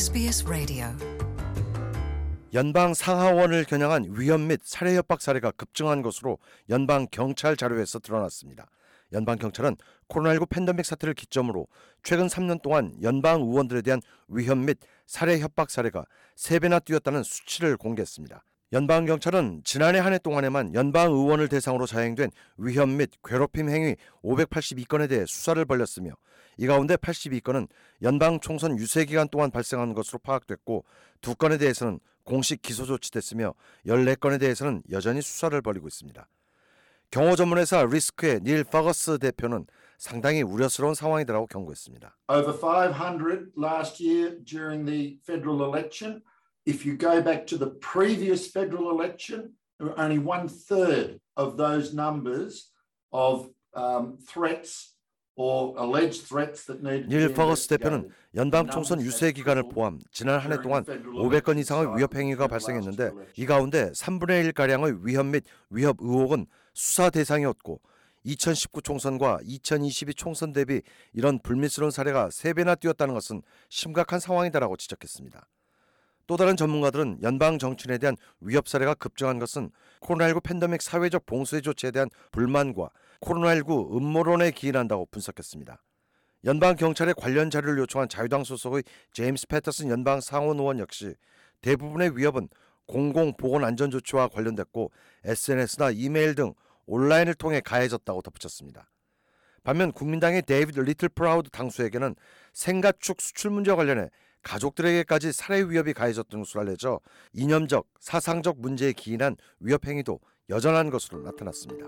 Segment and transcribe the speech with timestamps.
[0.00, 0.86] SBS Radio.
[2.54, 6.38] 연방 상하원을 겨냥한 위험 및 살해 협박 사례가 급증한 것으로
[6.70, 8.66] 연방 경찰 자료에서 드러났습니다.
[9.12, 9.76] 연방 경찰은
[10.08, 11.66] 코로나19 팬데믹 사태를 기점으로
[12.02, 18.42] 최근 3년 동안 연방 의원들에 대한 위험 및 살해 협박 사례가 3배나 뛰었다는 수치를 공개했습니다.
[18.72, 25.08] 연방 경찰은 지난해 한 해 동안에만 연방 의원을 대상으로 자행된 위험 및 괴롭힘 행위 582건에
[25.08, 26.12] 대해 수사를 벌였으며
[26.56, 27.68] 이 가운데 82건은
[28.02, 30.84] 연방 총선 유세 기간 동안 발생한 것으로 파악됐고
[31.20, 33.54] 두 건에 대해서는 공식 기소 조치됐으며
[33.86, 36.28] 14건에 대해서는 여전히 수사를 벌이고 있습니다.
[37.10, 39.66] 경호 전문회사 리스크의 닐 퍼거스 대표는
[39.98, 42.16] 상당히 우려스러운 상황이라고 경고했습니다.
[42.28, 46.22] over 500 last year during the federal election.
[46.70, 51.56] If you go back to the previous federal election, there were only one third of
[51.56, 52.70] those numbers
[53.12, 54.94] of um, threats
[55.36, 58.10] or alleged threats that need to be 닐 퍼거스 대표는.
[58.36, 63.46] 연방 총선 유세 기간을 포함 지난 한 해 동안 500건 이상의 위협 행위가 발생했는데 이
[63.46, 67.80] 가운데 3분의 1 가량의 위험 및 위협 의혹은 수사 대상이었고
[68.22, 70.82] 2019 총선과 2022 총선 대비
[71.14, 75.48] 이런 불미스러운 사례가 3배나 뛰었다는 것은 심각한 상황이다라고 지적했습니다.
[76.30, 81.90] 또 다른 전문가들은 연방 정치인에 대한 위협 사례가 급증한 것은 코로나19 팬데믹 사회적 봉쇄 조치에
[81.90, 85.82] 대한 불만과 코로나19 음모론에 기인한다고 분석했습니다.
[86.44, 91.16] 연방 경찰에 관련 자료를 요청한 자유당 소속의 제임스 패터슨 연방 상원 의원 역시
[91.62, 92.48] 대부분의 위협은
[92.86, 94.92] 공공 보건 안전 조치와 관련됐고
[95.24, 96.54] SNS나 이메일 등
[96.86, 98.88] 온라인을 통해 가해졌다고 덧붙였습니다.
[99.64, 102.14] 반면 국민당의 데이비드 리틀 프라우드 당수에게는
[102.52, 104.10] 생가축 수출 문제와 관련해
[104.42, 107.00] 가족들에게까지 살해 위협이 가해졌던 것으로 알려져
[107.32, 111.86] 이념적, 사상적 문제에 기인한 위협 행위도 여전한 것으로 나타났습니다.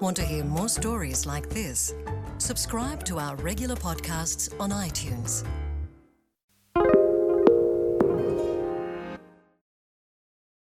[0.00, 1.94] Want to hear more stories like this?
[2.38, 5.42] Subscribe to our regular podcasts on iTunes.